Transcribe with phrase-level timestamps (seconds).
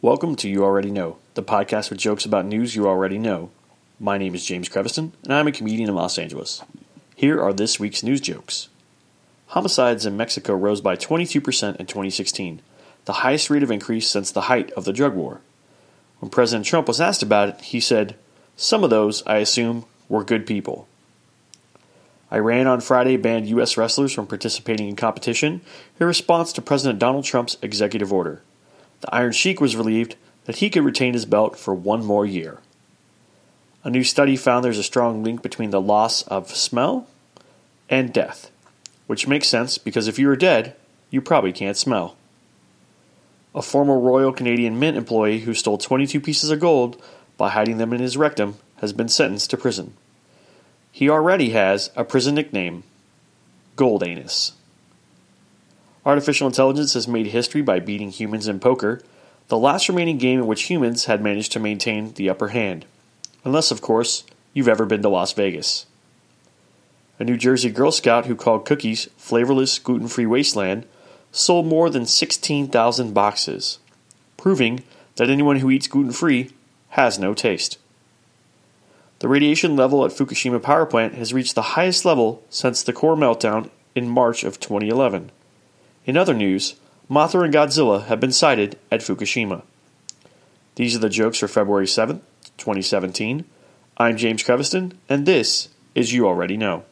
[0.00, 3.50] Welcome to You Already Know, the podcast with jokes about news you already know.
[3.98, 6.62] My name is James Creviston, and I'm a comedian in Los Angeles.
[7.16, 8.68] Here are this week's news jokes.
[9.48, 11.34] Homicides in Mexico rose by 22%
[11.80, 12.62] in 2016,
[13.06, 15.40] the highest rate of increase since the height of the drug war.
[16.20, 18.14] When President Trump was asked about it, he said,
[18.54, 20.86] Some of those, I assume, were good people.
[22.32, 23.76] Iran on Friday banned U.S.
[23.76, 25.60] wrestlers from participating in competition
[25.98, 28.42] in response to President Donald Trump's executive order
[29.00, 32.58] the Iron Sheik was relieved that he could retain his belt for one more year.
[33.84, 37.06] A new study found there's a strong link between the loss of smell
[37.88, 38.50] and death,
[39.06, 40.74] which makes sense because if you are dead,
[41.10, 42.16] you probably can't smell.
[43.54, 47.02] A former Royal Canadian Mint employee who stole 22 pieces of gold
[47.36, 49.94] by hiding them in his rectum has been sentenced to prison.
[50.92, 52.82] He already has a prison nickname
[53.76, 54.52] Gold Anus.
[56.08, 59.02] Artificial intelligence has made history by beating humans in poker,
[59.48, 62.86] the last remaining game in which humans had managed to maintain the upper hand.
[63.44, 65.84] Unless, of course, you've ever been to Las Vegas.
[67.18, 70.86] A New Jersey Girl Scout who called cookies flavorless, gluten free wasteland
[71.30, 73.78] sold more than 16,000 boxes,
[74.38, 74.84] proving
[75.16, 76.50] that anyone who eats gluten free
[76.90, 77.76] has no taste.
[79.18, 83.14] The radiation level at Fukushima power plant has reached the highest level since the core
[83.14, 85.32] meltdown in March of 2011.
[86.08, 86.76] In other news,
[87.10, 89.60] Mothra and Godzilla have been sighted at Fukushima.
[90.76, 92.22] These are the jokes for February 7th,
[92.56, 93.44] 2017.
[93.98, 96.84] I'm James Creviston, and this is You Already Know.